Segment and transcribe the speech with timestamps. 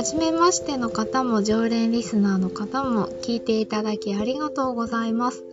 [0.00, 5.44] 初めましての方も常連リスナーの方も聞いていただきありがとうございます。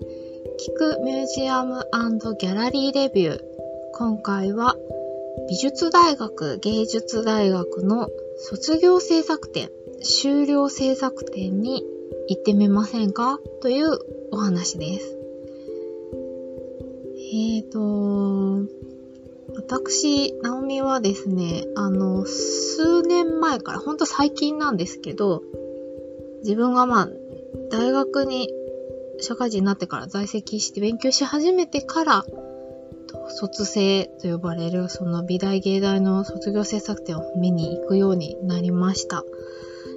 [0.66, 1.86] 聞くミュージアム
[2.40, 3.42] ギャラリーレビュー。
[3.96, 4.78] 今回は
[5.50, 8.08] 美術大学芸術大学の
[8.38, 9.70] 卒業制作展、
[10.02, 11.84] 修了制作展に
[12.30, 13.42] 行ってみませんか？
[13.62, 14.00] という
[14.32, 15.18] お話です。
[17.34, 18.66] えーと、
[19.58, 25.42] 私、ナオミはですね、あの、数年前から、ほんと最近なんですけど、
[26.44, 27.10] 自分がまあ、
[27.72, 28.50] 大学に
[29.20, 32.26] 社会人になってから在籍して勉強し始めてから、
[33.30, 39.24] 卒生と呼ばれるその美大芸大の卒業制作展を見に行くようになりました。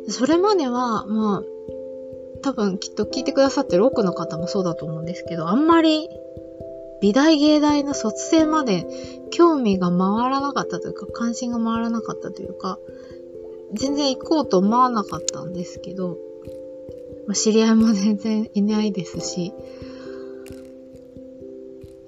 [0.09, 1.43] それまでは、まあ、
[2.43, 6.09] 多分きっと聞いてくださってる多くの方もそうだと思うんですけど、あんまり
[7.01, 8.87] 美大芸大の卒生まで
[9.31, 12.79] 興味が回らなかったというか、関心が回らなかったというか、
[13.73, 16.19] 全然行こうと思わなかったんですけど、
[17.27, 19.53] まあ、知り合いも全然いないですし、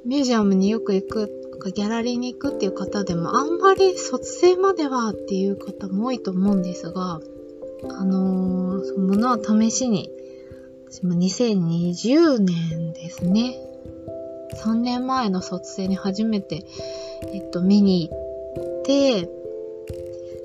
[0.05, 7.21] ミュージアムによく行くとか、ギャラリーに行くっていう方でも、あんまり卒生まではっていう方も多いと思うんですが、
[7.89, 10.11] あのー、そのものは試しに、
[10.91, 13.72] 私も2020年ですね。
[14.56, 16.64] 3年前の卒生に初めて、
[17.33, 19.28] えっと、見に行って、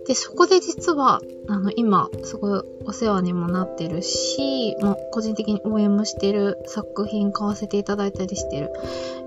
[0.08, 8.72] で、そこで実は、あの、今、すごいお世話にもなってるし、まあ、個人的に応援もしてる作品買わせていただいたりしてる、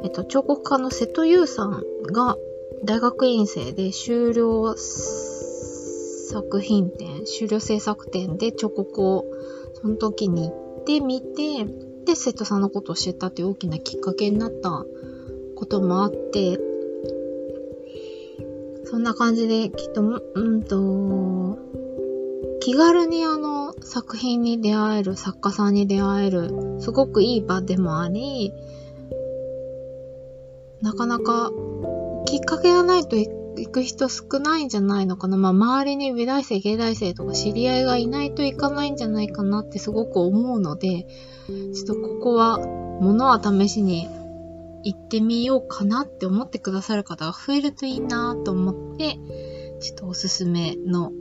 [0.05, 2.37] えっと、彫刻家の瀬戸優さんが
[2.83, 4.75] 大学院生で修了
[6.31, 9.27] 作品展、修了制作展で彫刻を
[9.75, 11.67] その時に行ってみて、
[12.11, 14.85] で、瀬戸さんのことを知ったっていう大きなきっかけになった
[15.55, 16.59] こともあって、
[18.85, 20.03] そんな感じで、きっと、
[20.35, 21.57] うんと、
[22.59, 28.53] 気軽にあの作品に出会える、作家さんに出会える、すごくいい場でもあり、
[30.83, 31.53] なかなか
[32.27, 33.15] きっかけがないと
[33.57, 35.37] 行く人少ないんじゃないのかな。
[35.37, 41.07] まあ、周りに美大生、芸大生とか知り合いがいないといかないんじゃないかなってすごく思うので、
[41.47, 42.59] ちょっとここは、
[43.01, 44.09] 物は試しに
[44.85, 49.19] 行ってみようかなって思ってくださる方が増えるといいなと思って、
[49.81, 51.13] ちょっとおすすめの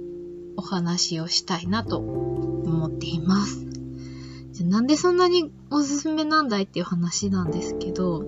[0.57, 3.65] お話をしたいなと思っています。
[4.51, 8.25] じゃなんでそんなにおすすめなんだいっていう話なんですけど、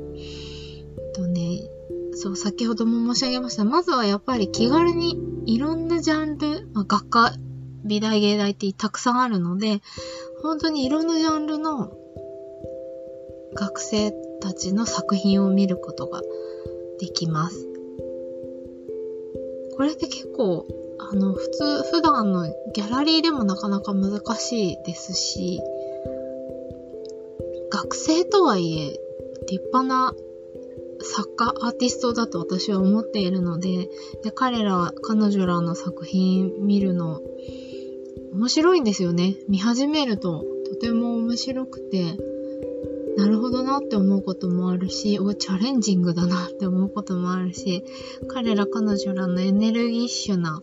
[2.22, 3.66] そう、先ほども申し上げました。
[3.66, 5.18] まずはやっぱり気軽に
[5.48, 7.34] いろんなジャンル、まあ、学科、
[7.84, 9.82] 美大芸大ってたくさんあるので、
[10.44, 11.92] 本当にいろんなジャンルの
[13.56, 16.22] 学生たちの作品を見ることが
[17.00, 17.68] できます。
[19.76, 20.68] これって結構、
[21.00, 22.46] あの、普通、普段の
[22.76, 25.60] ギャラリーでもなかなか難しいですし、
[27.72, 29.00] 学生とはいえ、
[29.48, 30.14] 立派な
[31.04, 33.90] 作家、アーティストだと私は思っているので、
[34.24, 37.22] で彼ら、彼女らの作品見るの、
[38.34, 39.36] 面白いんですよね。
[39.50, 42.18] 見始めると、とても面白くて、
[43.18, 47.84] なるほどなって思うこともあるし、お、チャレンジングだな って思うこともあるし、
[48.28, 50.62] 彼ら彼女らのエネルギッシュな、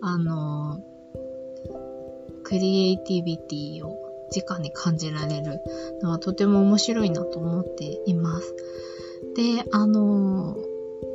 [0.00, 0.84] あの、
[2.44, 3.96] クリエイティビティを
[4.36, 5.60] 直に感じられる
[6.02, 8.54] のはとても面白いなと思っています。
[9.34, 10.56] で、あの、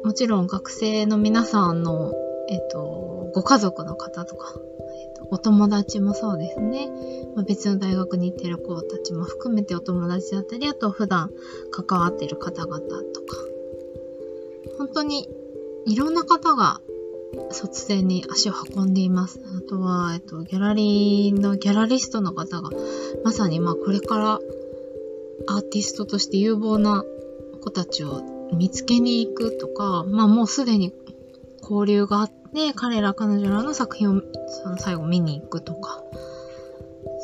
[0.03, 2.13] もちろん学生の皆さんの、
[2.49, 6.89] えっと、ご家族の方とか、えっと、お友達もそうですね。
[7.35, 11.31] まあ、別の大学に行ってる子たちも含めてお友達だったり、あと普段
[11.71, 13.38] 関わってる方々とか、
[14.77, 15.27] 本当に
[15.85, 16.81] いろんな方が
[17.51, 19.39] 卒生に足を運んでいます。
[19.57, 22.69] あとは、えっと、ギャラリーのギャラリストの方が、
[23.23, 24.39] まさにまあこれから
[25.47, 27.03] アーティストとして有望な
[27.65, 28.21] 子たちを
[28.53, 30.93] 見つけに行くとか、まあもうすでに
[31.61, 36.03] 交流があって、彼ら彼女らの作品をその最後見に行くとか、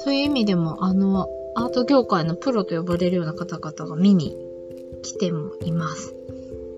[0.04, 4.36] そういう意味でも、あの、アート業界のプロと呼ばれるような方々が見に
[5.04, 6.16] 来てもいます。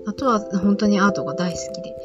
[0.05, 1.95] あとは本当にアートが大好きで、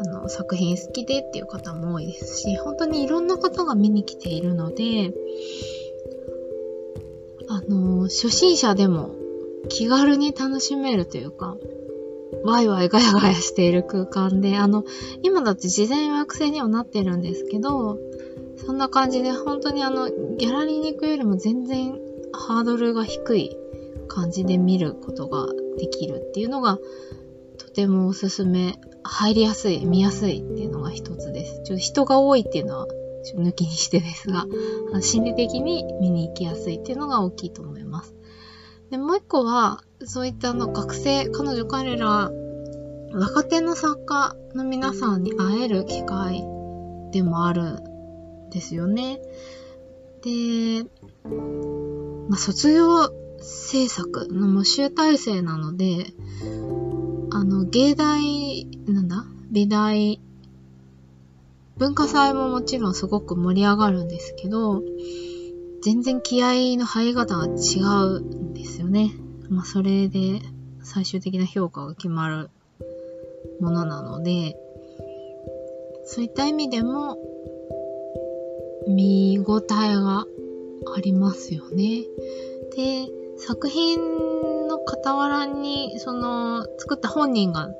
[0.00, 5.14] あの、作品好きでっていう方も多いですし、本当にいろんな方が見に来ているので、
[7.48, 9.19] あの、初心者でも
[9.68, 11.56] 気軽に楽しめるというか、
[12.44, 14.84] ワイワイガヤガヤしている空間で、あの、
[15.22, 17.98] 今だって事前予約制にはなってるんですけど、
[18.56, 21.98] そんな感じで本当にあの、ギャラリーに行くよりも全然
[22.32, 23.56] ハードルが低い
[24.08, 25.46] 感じで見ることが
[25.78, 26.78] できるっていうのが、
[27.58, 31.62] とてもおすすめ、入りやすい、見やすいっていうのが一つです。
[31.64, 32.86] ちょっと人が多いっていうのは
[33.36, 34.46] 抜きにしてですが、
[35.00, 38.14] 心理的に見に行きやすいっていうのが大きいと思います。
[38.90, 42.30] で、もう一個は、そういったあの学生、彼女彼ら、
[43.12, 46.44] 若手の作家の皆さんに会える機会
[47.12, 49.20] でもあるんですよね。
[50.22, 50.84] で、
[52.28, 53.10] まあ、卒業
[53.40, 56.12] 制作の集大成なので、
[57.32, 60.20] あの、芸大、なんだ美大、
[61.78, 64.82] 文化祭ももちろんすごく盛り上がるんですけど、
[65.82, 69.12] 全然気合の入り方が違うんですよね。
[69.48, 70.40] まあ、それで
[70.82, 72.50] 最終的な評価が決まる
[73.60, 74.56] ものなので、
[76.04, 77.18] そういった意味でも、
[78.88, 80.26] 見応えが
[80.94, 82.04] ありますよね。
[82.76, 83.98] で、作品
[84.68, 87.70] の傍らに、その、作った本人が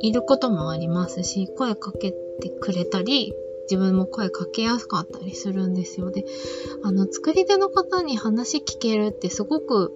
[0.00, 3.34] いることもありますし、声かけてくれたり、
[3.70, 6.10] 自分も声かけやすかったりするんですよ。
[6.10, 6.24] で、
[6.82, 9.92] あの、作り手の方に話聞けるってすごく、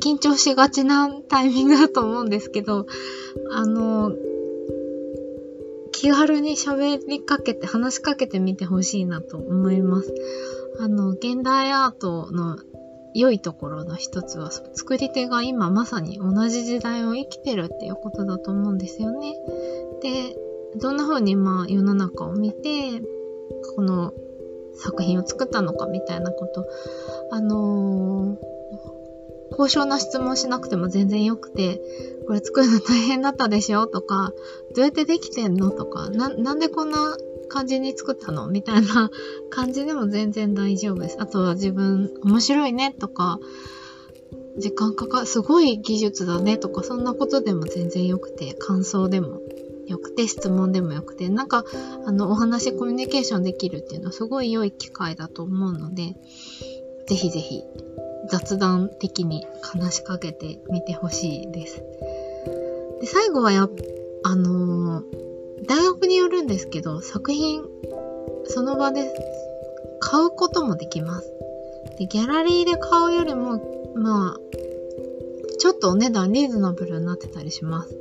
[0.00, 2.86] 緊張しがちなタイミングだと思うんですけど、
[3.50, 4.12] あの、
[5.92, 10.12] 気軽に喋りかけて、話しかけてみてほしいなと思います。
[10.78, 12.58] あの、現代アートの
[13.14, 19.34] 良いところの一つは、作り手が今まさに同じ時代を生きてるっていうことだと思うんですよね。
[20.04, 20.36] で、
[20.76, 23.00] どんな風にまあ世の中を見て、
[23.74, 24.12] この
[24.74, 26.66] 作品を作ったのかみたいなこと、
[27.30, 28.54] あのー
[29.56, 31.80] 高尚な質問しなくても全然よくて、
[32.26, 34.32] これ作るの大変だったでしょとか、
[34.74, 37.16] どうやってできてんのとか、な、なんでこんな
[37.48, 39.10] 感じに作ったのみたいな
[39.50, 41.16] 感じでも全然大丈夫です。
[41.20, 43.38] あとは自分面白いねとか、
[44.58, 49.40] 時間かかる、すごい技術だねとか、そんなことでも全然よくて、感想でも
[49.86, 51.64] よくて、質問でもよくて、なんか、
[52.06, 56.16] あの、お話、コミュニケーションできるっていうのはすごい良い機会だと思うので、
[57.06, 57.62] ぜひぜひ、
[58.28, 61.82] 雑談的に話しかけてみてほしいです。
[63.00, 63.68] で、最後はや、
[64.22, 67.64] あのー、大学によるんですけど、作品、
[68.46, 69.14] その場で
[70.00, 71.32] 買うこともできます。
[71.98, 74.40] で、ギャラリーで買うよりも、まあ、
[75.58, 77.96] ちょっとお値段リーズナブルになってたりします。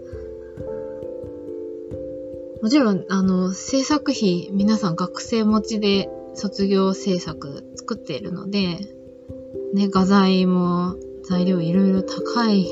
[2.63, 8.77] もちろん、あの、制作費、皆さん学生持ちで卒業制作作っているので、
[9.73, 10.95] ね、画材も
[11.27, 12.65] 材料いろいろ高い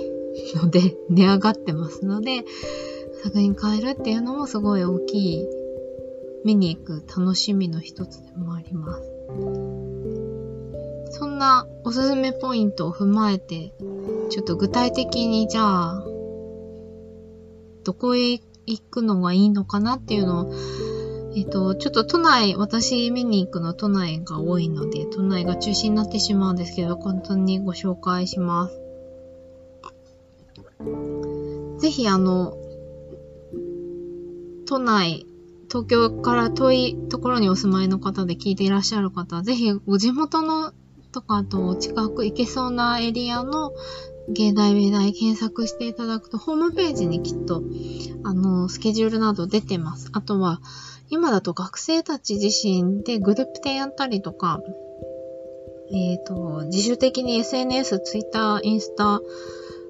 [0.56, 2.46] ので、 値上がってますので、
[3.22, 5.46] 作品変えるっていうのもすごい大きい、
[6.46, 9.12] 見に行く楽しみの一つでもあります。
[11.10, 13.74] そんなおすすめポイントを踏まえて、
[14.30, 16.06] ちょっと具体的にじゃあ、
[17.84, 20.54] どこへ行行くのがいいのかなっていうのを、
[21.36, 28.82] えっと、ちょっと都内、私見に行くの都内が多いので、都内が中心になってしまうんですけど、簡単にご紹介します。
[31.80, 32.58] ぜひあの、
[34.66, 35.26] 都内、
[35.70, 40.74] 東京から遠いところにお住まいの方で聞いていらっしゃる方、ぜひご地元の
[41.12, 43.74] とかあと近く行けそうなエリアの
[44.30, 47.64] 芸大美大検索していただくと、ホームページにきっと、
[48.24, 50.10] あの、スケジュールなど出てます。
[50.14, 50.62] あとは、
[51.10, 54.62] 今だと学生たち自身でグループ展やったりとか、
[55.94, 59.20] えっ、ー、と、自主的に SNS、Twitter、インスタ、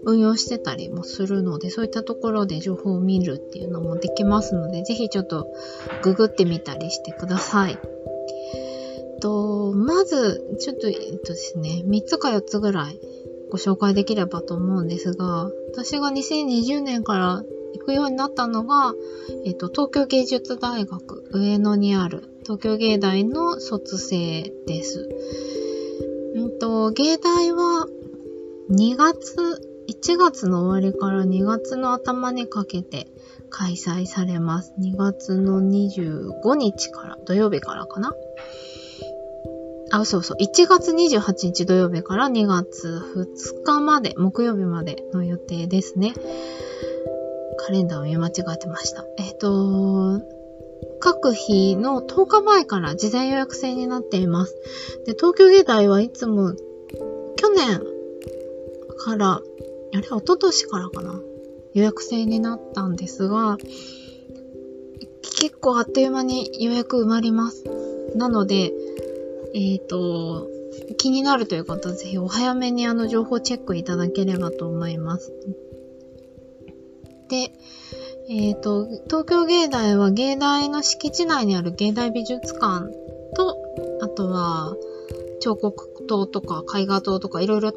[0.04, 5.48] 運用してたりもするので、そういったところで情報を見るっていうのもできますので、ぜひちょっと
[6.02, 7.78] ググってみたりしてください。
[9.22, 13.00] と、まず、ちょっと、えっとですね、3つか4つぐらい
[13.52, 17.44] ご紹介できればと思うんですが、私が2020年から
[17.74, 18.94] 行くようになったのが、
[19.46, 25.10] えっと、東京芸術大学上野にある東京芸大の卒生です。
[26.36, 27.88] うんと、芸大は
[28.70, 33.08] 2月1月の終わりから2月の頭にかけて
[33.50, 34.74] 開催されます。
[34.80, 38.14] 2月の25日から、土曜日からかな。
[39.92, 40.38] あ、そうそう。
[40.42, 46.14] 1月28日土曜日から2月2日まで、木曜日までの予定ですね。
[47.58, 49.06] カレンダーを見間違えてました。
[49.18, 50.22] えっ、と、
[51.00, 54.56] 各日の10日前から事前予約制になっています。
[55.06, 56.54] で、東京芸大はいつも
[57.36, 57.82] 去年
[58.98, 59.42] からあ
[59.98, 61.22] れ、一昨年からかな？
[61.74, 63.58] 予約制になったんですが、
[65.40, 67.64] 結構あっという間に予約埋まります。
[68.16, 68.72] なので、
[69.54, 70.48] えっ、ー、と、
[70.98, 75.34] 気になるという方はぜひお早めにあの情報チェックいただければと思います。
[77.30, 77.52] で、
[78.30, 82.88] えっ、ー、と、東京芸大は芸大の敷地内にある芸大美術館
[83.36, 83.58] と、
[84.02, 84.76] あとは、
[85.42, 87.74] 彫刻塔とか絵画塔とかいろいろ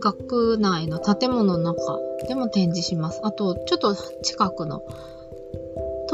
[0.00, 3.20] 学内の建物の中でも展示します。
[3.22, 4.82] あと、ちょっと近くの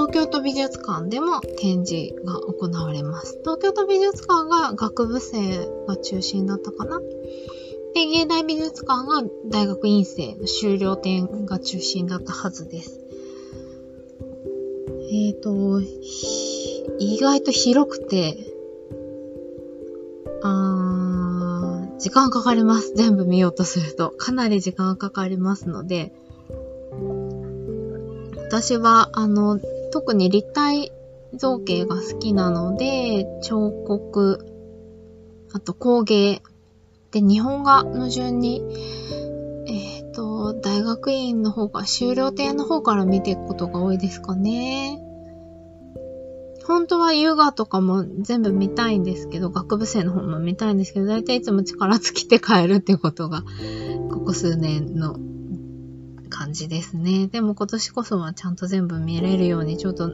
[0.01, 3.39] 東京都美術館でも展示が行われます。
[3.43, 7.01] 東京都美術館が学部生が中心だったかな。
[7.95, 12.99] で、芸大美術館が大学院生の修了展が中心だったはずです。
[15.13, 15.83] えっ、ー、と、
[16.99, 18.39] 意外と広くて、
[20.43, 22.95] あー、時間かかります。
[22.95, 24.15] 全部見ようとすると。
[24.17, 26.15] かなり時間かかりますので、
[28.51, 29.61] 私は、あの、
[29.91, 30.93] 特に立体
[31.35, 34.47] 造形が好きなので、彫刻、
[35.53, 36.43] あと工芸、
[37.11, 38.63] で、日本画の順に、
[39.67, 45.03] えっ、ー、と、大学院の方が、修了展の方から見ていくことが多いですかね。
[46.65, 53.43] 本当はヨガとかも全部見たいんですけど、学部生の方も見たいんですけど、だいたいいつも力尽きて帰るってことが、
[54.11, 55.17] ここ数年の
[56.41, 57.27] 感じですね。
[57.27, 60.09] でも今年こそはちゃんと全部見れるように、ちょっと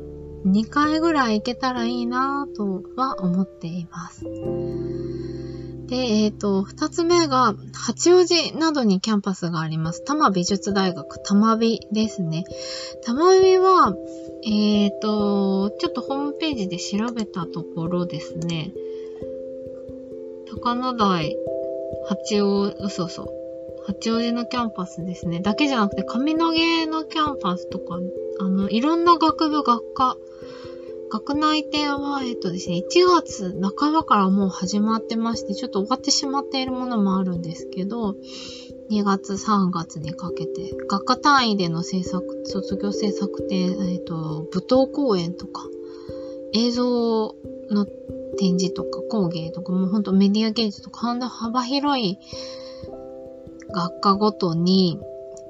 [0.44, 4.24] 2回ぐらい行けたらいいなとは思っています。
[5.86, 10.00] で、えっ、ー、と、二つ目が、八王子などにキャンパスがあります。
[10.00, 12.42] 多摩美術大学、多摩美ですね。
[13.04, 13.94] 多摩美は、
[14.44, 18.72] えっ、ー、と、ちょっとホームページで調べたところですね、
[20.60, 21.36] 鷹の台、
[22.08, 23.35] 八王、嘘嘘。
[23.86, 25.40] 八王子のキャンパスですね。
[25.40, 28.00] だけじゃなくて、上野毛のキャンパスとか、
[28.40, 30.16] あの、いろんな学部、学科、
[31.08, 38.16] 学内展は、えっとですね、1月半ばからもう始まってまして、ちょっと終わってしまっているものもあるんですけど、
[38.90, 45.64] 2月、3月にかけて、学科単位での制作、卒業制作展、えっと、舞踏公演とか、
[46.52, 47.36] 映像
[47.70, 47.86] の
[48.36, 52.18] 展示とか工芸とか、もうほんとメディア芸術とか、幅広い
[53.70, 55.00] 学科ごとに、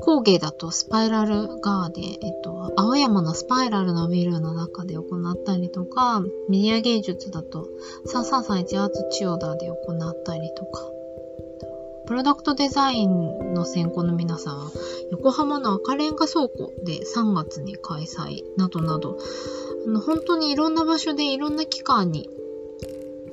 [0.00, 7.68] 工芸だとスパイラルガーで、えっと、青山のスパイラルのビルの中で行ったりとか、メディア芸術だと
[8.06, 9.74] 3331アーツ千代田で行
[10.10, 10.82] ったりとか、
[12.06, 14.70] プロダクトデザインの専攻の皆さんは、
[15.10, 19.18] 横浜の赤レンガ倉庫で3月に開催などなど、
[19.86, 22.28] あの本当にいろんな場所でいろんな期間に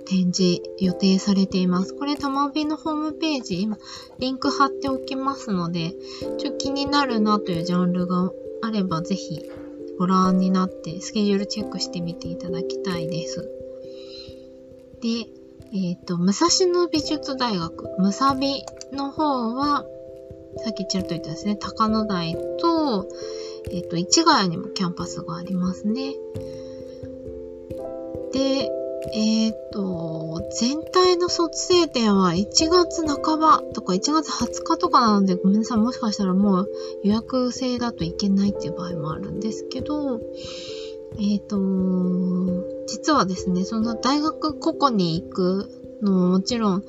[0.06, 1.94] 展示予定されています。
[1.94, 3.78] これ、たまびのホームページ、今、
[4.20, 5.94] リンク貼っておきますので、
[6.38, 8.32] ちょっと気になるなというジャンルが
[8.62, 9.42] あれば、ぜひ
[9.98, 13.50] ご覧になって、スケジュールチェックしてみていただきたいです。
[15.02, 15.10] で、
[15.74, 19.86] えっ、ー、と、武蔵野美術大学、むさびの方は、
[20.58, 23.08] さっきちらっと言ったですね、高野台と、
[23.72, 26.14] えっ、ー、と、市ヶ谷にもキャンパスがありますね。
[28.34, 28.70] で、
[29.12, 35.78] えっ、ー、と、全体の卒生点は1月半ばとか1月20日とかなので、ごめんなさい。
[35.78, 36.70] もしかしたらもう
[37.04, 40.22] 予約制だといけないっていう場合もあるんですけど、
[41.20, 45.70] えっ、ー、と、実はですね、その大学個々に行く
[46.02, 46.84] のももちろん、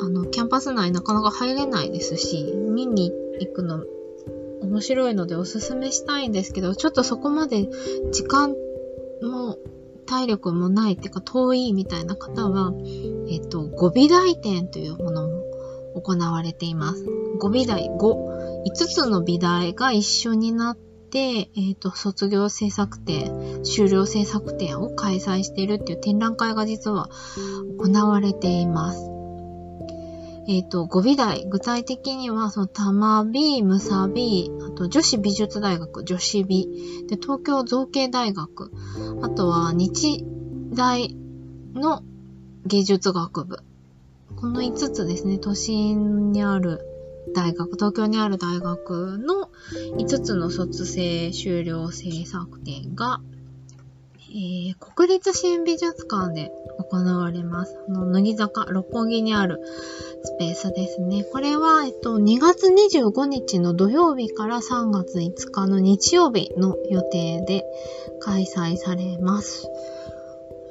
[0.00, 3.84] あの、キャンパス内なかなか入れないですし、見に行くの
[4.62, 7.68] 面白いのでおすすめしたいんですけど、ちょっとそこまで
[8.12, 8.54] 時間
[9.22, 9.58] も
[10.12, 12.74] 体力もないっていうか遠いみたいな方は、
[13.30, 15.42] えっ、と、語尾台展というものも
[15.94, 17.06] 行われています。
[17.38, 27.08] 語尾大5、5つの美大が一緒になって、えっ、と、卒業制作展、修了制作展を開催しているっていう展覧会が実は
[27.78, 29.11] 行われています。
[30.52, 36.68] えっ、ー、と、語尾大、具体的には、その、たまび、むさび、あと、女子美術大学、女子美、
[37.08, 38.70] で、東京造形大学、
[39.22, 40.26] あとは、日
[40.74, 41.16] 大
[41.72, 42.02] の
[42.66, 43.60] 芸術学部。
[44.36, 46.80] この5つですね、都心にある
[47.34, 49.48] 大学、東京にある大学の
[49.96, 53.22] 5つの卒生修了制作展が、
[54.34, 57.78] えー、国立新美術館で行われます。
[57.86, 59.60] あの、乃木坂、六本木にある
[60.24, 61.22] スペースですね。
[61.24, 67.64] これは、えっと、2月25日の土曜日から3月5日の日曜日の予定で
[68.20, 69.68] 開催されます。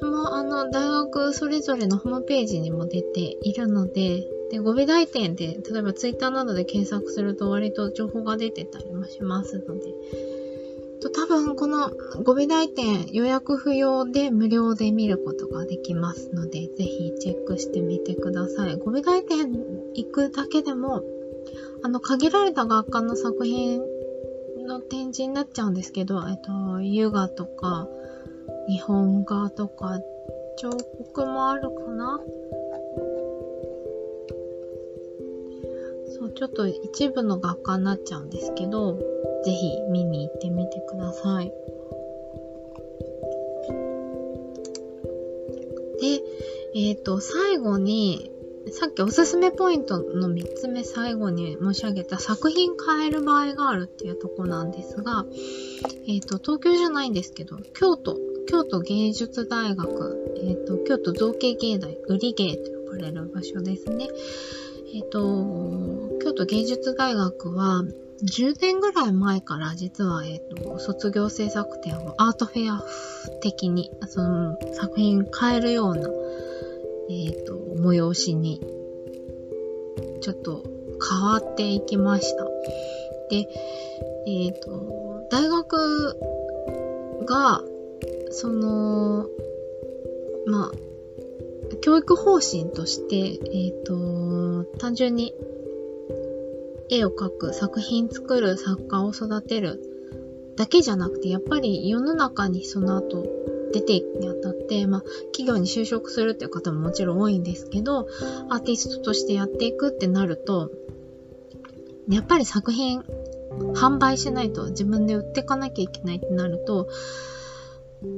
[0.01, 9.93] もう、あの、大学それぞれのホームページにも出ているので、で、語尾大店で、例えばツイッターなどで検索すると割と情報が出てたりもしますので、
[11.01, 11.89] と多分この
[12.23, 18.77] 語尾大店予約不要で無料で見ることができますので、ぜひチェックしてみてください。
[18.77, 19.51] 語尾大店
[19.95, 21.03] 行くだけでも、
[21.83, 23.81] あの、限られた学科の作品
[24.67, 27.87] の展示になっちゃうんですけど、えっと、ヨガとか、
[28.69, 29.99] 日本画とか、
[30.57, 32.19] 彫刻もあるかな？
[36.21, 38.93] そう、ちょっと一部の学科になっちゃうんですけど、
[39.43, 41.51] ぜひ見に行ってみてください。
[45.99, 46.21] で、
[46.75, 48.31] えっ、ー、と、最後に、
[48.71, 55.25] さっきおすすめポイントの3つ目最後に申し上げた作品変える場合があるっていうとこなんですが、
[56.07, 58.15] えっ、ー、と、東京じゃないんですけど、京都、
[58.47, 64.07] 京都芸術大学、えっ、ー、と、京都造形芸大、売り芸と呼ばれる場所ですね。
[64.93, 67.83] えっ、ー、と、京都芸術大学は、
[68.23, 72.83] 10年ぐらい前から実は、えっ、と、卒業制作展をアートフェア
[73.41, 76.09] 的に、その作品変えるような、
[77.09, 78.59] えっ、と、催しに、
[80.19, 80.63] ちょっと
[81.09, 82.45] 変わっていきました。
[83.29, 83.47] で、
[84.27, 86.17] えっ、と、大学
[87.25, 87.63] が、
[88.29, 89.25] その、
[90.45, 90.90] まあ、
[91.81, 95.33] 教育方針として、えっ、と、単純に
[96.89, 99.81] 絵を描く、作品作る作家を育てる
[100.55, 103.25] だけじゃなくて、やっぱり世の中にその後
[103.73, 108.07] 出ていくにあたって、まあ、企業に就職するっていう方ももちろん多いんですけど、
[108.49, 110.71] アーティストとしてやっていくってなると、
[112.09, 113.01] やっぱり作品
[113.73, 116.89] 販売しないと自分で売っていかなきゃいけないってなると、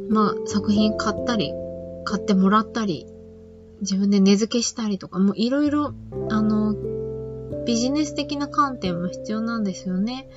[0.09, 1.53] まあ、作品買ったり、
[2.05, 3.12] 買ってもらったり、
[3.83, 5.93] 自分で値付けしたりとか、もういろいろ、
[6.29, 6.75] あの、
[7.65, 10.27] ビジネス的な観点も必要なんですよね。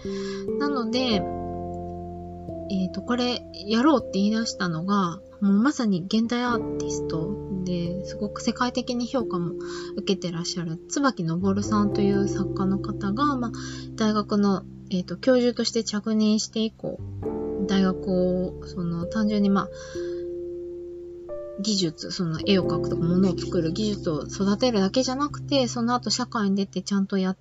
[0.58, 7.30] なので、えっ、ー、と、これやろうって言い出したのが、もうまさに現代アーティスト
[7.64, 9.52] ですごく世界的に評価も
[9.96, 13.52] 受けてらっしゃる椿昇さんという作家の方が、まあ、
[13.96, 16.98] 大学の、えっ、ー、と教授として着任して以降、
[17.66, 19.68] 大学を、その単純にまあ、
[21.60, 27.36] 技術、その絵を描くとか物を作る技術を育てるだけじゃなくて、その後社会に出てちゃんとや、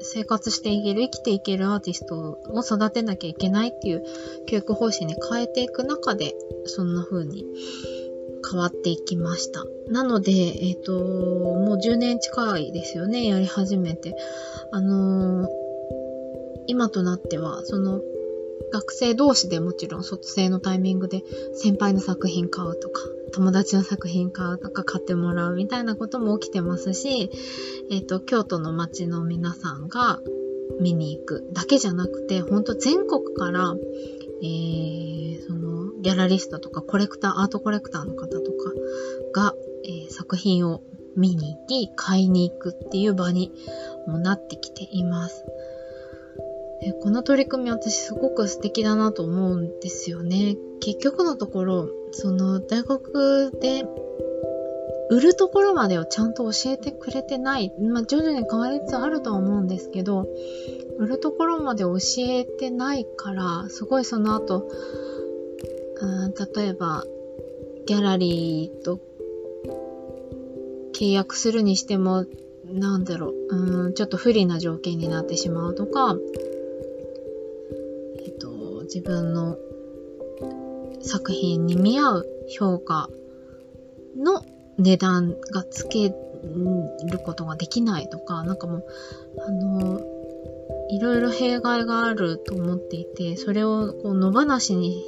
[0.00, 4.04] 生活していける、生きていけるアーティストを育てなきゃいけないっていう
[4.46, 7.44] 教育方針に変えていく中で、そんな風に
[8.48, 9.64] 変わっていきました。
[9.90, 14.16] なので、えっ、ー、と、もう10年近いですよね、やり始めて。
[14.72, 15.48] あのー、
[16.66, 18.00] 今となっては、その、
[18.72, 21.22] 学生同士でもちろん卒生のタイミングで
[21.54, 23.00] 先輩の作品買うとか、
[23.32, 27.30] 友達の作品買うとか買ってもらうみたいなことも起きてますし、
[27.90, 30.20] えっ、ー、と、京都の街の皆さんが
[30.80, 33.74] 見に行くだけじゃなくて、ほんと全国から、
[34.42, 38.72] えー、その、ギャラリストとかコレクター、アートコレクターの方とか
[39.32, 40.82] が、えー、作品を
[41.16, 43.52] 見に行き、買いに行くっていう場に
[44.06, 45.44] もなってきています。
[46.80, 50.56] でこの取り組み私すごく素敵だなと思うんですよね。
[50.80, 53.84] 結局のところ、その大学で
[55.08, 57.72] 売るところまでをちゃんと教えてくれてない。
[57.80, 60.28] まあ徐々に変わりつつあるとは思うんですけど、
[60.98, 64.68] 売るところまで教えてないから、すごいその後、
[66.00, 67.04] うん例えば、
[67.86, 68.98] ギャラリーと
[70.92, 72.26] 契約するにしても、
[72.64, 76.16] なんだろう、うん、ちょっと不利な条件になってしまうとか、
[79.06, 79.56] 分の
[81.02, 83.08] 作品に見合う評価
[84.16, 84.44] の
[84.78, 88.84] 値段がつけることができないとか、なんかもう、
[89.46, 90.00] あの、
[90.90, 95.02] いろいろ弊害があると思っていて、それをこう野放しに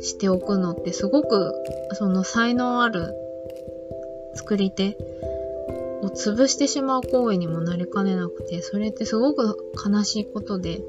[0.00, 1.54] しておくのってすごく
[1.92, 3.14] その才能ある
[4.34, 4.96] 作り手
[6.08, 10.82] を潰してしまう行為にもなりかねなくて、それってすごく悲しいことで、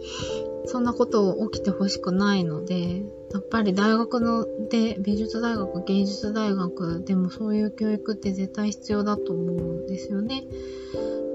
[0.66, 10.46] そんなことを起きてほしくないので、やっぱり大学ので、美術大学、芸術大学でもそういう教育って絶対必要だと思うんですよね。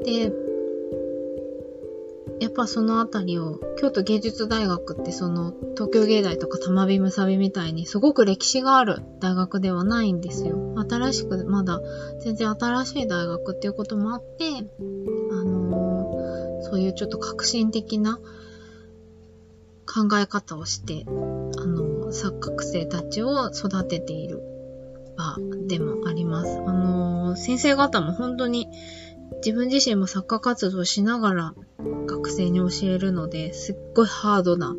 [0.04, 0.32] で、
[2.40, 10.74] やっぱそのあたりを、京都芸術大学ってその東京芸大とか玉美むさびみたいにすごく歴史がある大学ではないんですよ。
[10.88, 11.80] 新しく、まだ
[12.20, 14.44] 全然新しい大学っていうこともあって、
[15.30, 18.18] あのー、そういうちょっと革新的な
[19.86, 24.42] 考え方をして、あの、錯覚生たちを育てている
[25.16, 25.36] 場
[25.68, 26.58] でもあります。
[26.66, 28.68] あの、先生方も本当に
[29.36, 31.54] 自分自身も作家活動しながら
[32.06, 34.74] 学生に教えるので、すっごいハードな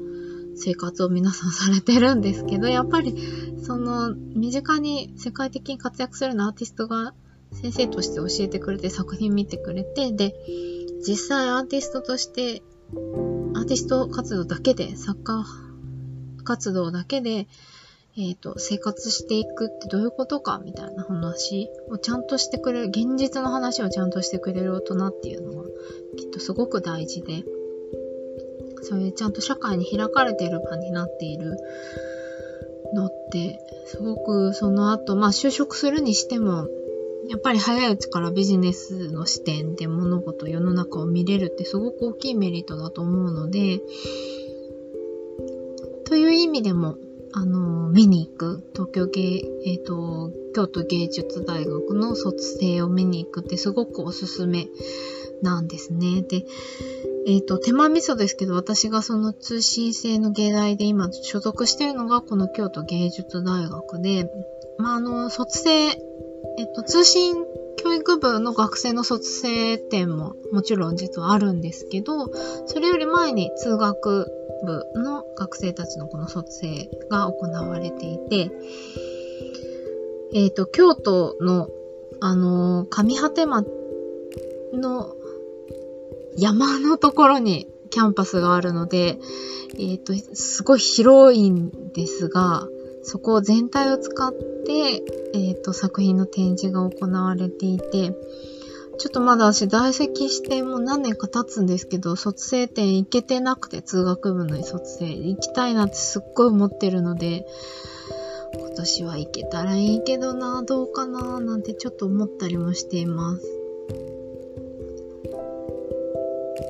[0.56, 3.16] 生活を皆さんされてるんですけど、 やっぱり、
[3.62, 7.14] その、身近に世界的に活躍するようなアーティストが
[7.52, 10.36] 先生として教えてくれて、作品見てくれて、で、
[11.06, 12.64] 実際アーティストとして
[13.54, 15.46] アーティスト活動だけで、作家
[16.44, 17.48] 活動だけで、
[18.18, 25.66] えっ、ー、と、生活していくってどういうことかみたいな話をちゃんとしてくれる、現実の話をちゃんとしてくれる大人っていうのは
[26.18, 27.44] きっとすごく大事で、
[28.84, 31.58] そういうちゃんと社会に開かれている場になっている
[32.94, 36.70] のって、すごくその後、まあ就職するにしても、
[37.28, 43.82] やっぱり早いうちからビジネスの視点で物事、世の中を見れるってすごく大きいメリットだと思うので、
[46.06, 46.96] という意味でも、
[47.38, 49.22] あの、見に行く、東京芸、
[49.66, 54.70] えっ、ー、と、京都芸術大学の卒生を見に行くってすごくおすすめ
[55.42, 56.22] なんですね。
[56.22, 56.46] で、
[57.28, 64.32] えっ、ー、と、手間味噌ですけど、私がその通信制の芸大で今所属しているのがこの京都芸術大学で、
[64.78, 67.36] まあ、あの、卒生、えっ、ー、と、通信
[67.76, 72.32] 教育部の学生の卒生展ももちろん実はあるんですけど、
[72.66, 74.32] それより前に通学
[74.66, 78.52] 部の学生たちのこの卒生が行われていて、
[80.34, 81.70] えっ、ー、と、京都の、
[82.20, 83.68] あのー、上果て町
[84.74, 85.16] の
[86.38, 89.18] 山のところにキャンパスがあるので、
[89.78, 92.68] えっ、ー、と、すごい広いんですが、
[93.04, 98.14] そこ全体を使って、えっ、と、作品の展示が行われていて、
[98.98, 107.46] ちょっとまだ私在籍してもう何年か経つんですけど、卒生展行けてなくて、通学部の卒生行きたいなってすっごい思ってるので、
[108.58, 113.46] 今年は行けたらいいけどな、どうかな、なんてちょっと思ったりもしています。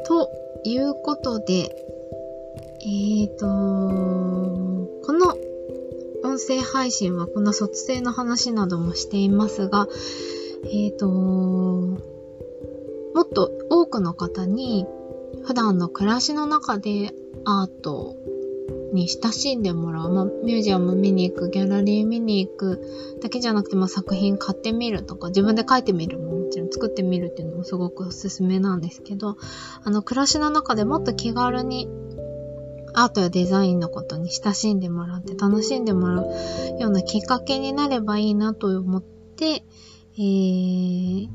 [0.07, 0.29] と
[0.63, 1.75] いうことで、
[2.81, 3.45] えーと、
[5.05, 5.35] この
[6.23, 9.87] 音声配信はこの卒生の話などもしていますが、
[10.65, 12.14] えーと、
[13.15, 14.85] もっと多くの方に
[15.45, 17.13] 普段の暮らしの中で
[17.45, 18.15] アート
[18.93, 20.11] に親しんでもらう。
[20.11, 22.81] まあ、ミュージアム見に行く、ギャラリー見に行く
[23.21, 29.37] だけじゃなくて、まあ、作品買ってみるとか、自分で描いてみるももちろん作ってみるっていうのもすごくおすすめなんですけど、
[29.83, 31.87] あの、暮らしの中でもっと気軽に
[32.93, 36.25] アートやデザインのことに親しんでもらって楽しんでもらう
[36.79, 39.63] ようなきっかけになればいいなと思って、
[40.17, 41.27] えー、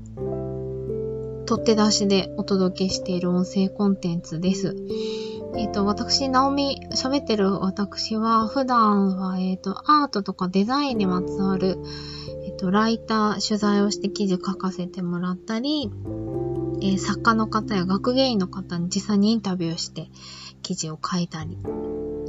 [1.51, 4.77] 取って出しでお届けしている音声コンテンツです。
[5.57, 11.79] えっ、ー、と、私、ナオミ、喋ってる私は、普段は、えっ、ー、と、アートとかデザインにまつわる、
[12.45, 15.91] えっ、ー、と、ライター、取材をして記事書かせてもらったり、
[16.83, 20.09] えー、作家の方や学芸員の方に実際にインタビューして
[20.63, 21.59] 記事を書いたり、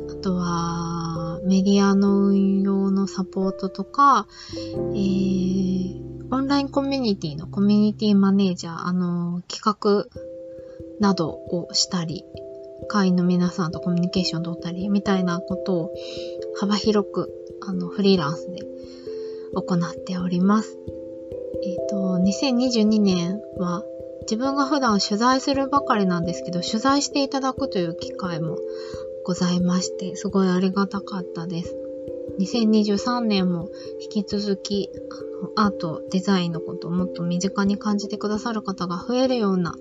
[0.10, 10.08] あとは、メディアの運用のサポートとか、えー、オンラインコミュニティのコミュニティマネージャー、あの、企画
[11.00, 12.26] などをしたり、
[12.88, 15.94] 会員の皆さんとコミュニケーションを取ったり、みたいなことを
[16.60, 17.32] 幅広く、
[17.68, 18.60] あの、フリーランスで
[19.54, 20.78] 行っております。
[21.64, 23.84] えっ、ー、と、2022年は
[24.22, 28.58] 自分が普段取材するばかりなんですけど、取材していただくという機会も
[29.23, 31.75] ございまして、すごいありがたかったです。
[32.39, 33.69] 2023年も
[34.01, 34.89] 引き続き、
[35.55, 39.75] アート、デザインのことをもっと身近に感じてくださる方が増えるような、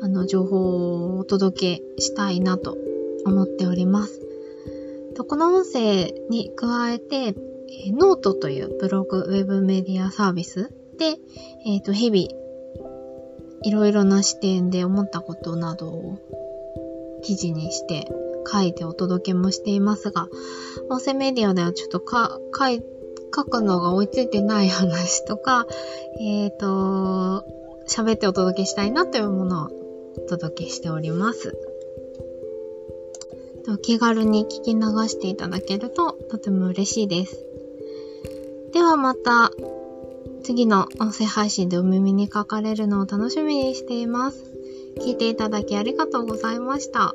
[0.00, 2.76] あの、情報をお届けしたいなと
[3.24, 4.20] 思っております。
[5.14, 7.34] とこの音声に加えて、
[7.92, 11.18] ノートというブログ、ウェブメディアサービスで、
[11.66, 12.42] え、ー、と、日々、
[13.64, 16.18] いろいろな視点で思ったことなどを
[17.22, 18.08] 記事にして
[18.50, 20.28] 書いてお届けもしていますが、
[20.88, 22.82] 音声メディアではちょっとか、書い、
[23.34, 25.66] 書くのが追いついてない話とか、
[26.20, 27.44] えっ、ー、と、
[27.88, 29.68] 喋ってお届けしたいなというものを
[30.16, 31.56] お届けしております。
[33.82, 37.44] 気軽に聞き流していただけるととても嬉しいです。
[38.72, 39.52] ではまた
[40.42, 44.44] 次の音声配信でお耳にかかれるのを楽しみにしています。
[44.98, 47.14] 聞いていただきありがとうございました。